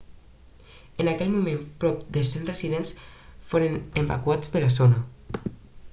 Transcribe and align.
en 1.01 1.09
aquell 1.11 1.29
moment 1.33 1.59
prop 1.83 2.01
de 2.17 2.25
100 2.31 2.49
residents 2.53 2.95
foren 3.53 3.79
evacuats 4.05 4.55
de 4.57 4.65
la 4.65 4.75
zona 4.81 5.05